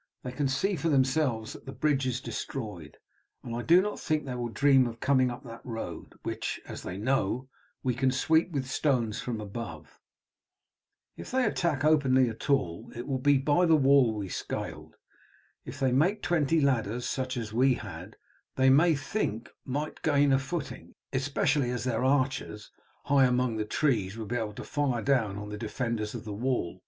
They 0.23 0.31
can 0.31 0.47
see 0.47 0.75
for 0.75 0.89
themselves 0.89 1.53
that 1.53 1.67
the 1.67 1.71
bridge 1.71 2.07
is 2.07 2.19
destroyed, 2.21 2.97
and 3.43 3.55
I 3.55 3.61
do 3.61 3.83
not 3.83 3.99
think 3.99 4.25
they 4.25 4.33
will 4.33 4.49
dream 4.49 4.87
of 4.87 4.99
coming 4.99 5.29
up 5.29 5.43
that 5.43 5.63
road, 5.63 6.15
which, 6.23 6.59
as 6.65 6.81
they 6.81 6.97
know, 6.97 7.49
we 7.83 7.93
can 7.93 8.09
sweep 8.09 8.49
with 8.51 8.65
stones 8.65 9.21
from 9.21 9.39
above. 9.39 9.99
If 11.17 11.29
they 11.29 11.45
attack 11.45 11.85
openly 11.85 12.29
at 12.29 12.49
all, 12.49 12.91
it 12.95 13.07
will 13.07 13.19
be 13.19 13.37
by 13.37 13.67
the 13.67 13.75
wall 13.75 14.15
we 14.15 14.27
scaled. 14.27 14.95
If 15.65 15.79
they 15.79 15.91
make 15.91 16.23
twenty 16.23 16.59
ladders 16.61 17.05
such 17.07 17.37
as 17.37 17.53
we 17.53 17.75
had 17.75 18.15
they 18.55 18.71
may 18.71 18.95
think 18.95 19.49
they 19.53 19.71
might 19.71 20.01
gain 20.01 20.33
a 20.33 20.39
footing, 20.39 20.95
especially 21.13 21.69
as 21.69 21.83
their 21.83 22.03
archers 22.03 22.71
high 23.03 23.25
among 23.25 23.55
the 23.57 23.65
trees 23.65 24.17
would 24.17 24.29
be 24.29 24.35
able 24.35 24.53
to 24.53 24.63
fire 24.63 25.03
down 25.03 25.37
on 25.37 25.49
the 25.49 25.59
defenders 25.59 26.15
of 26.15 26.25
the 26.25 26.33
wall. 26.33 26.79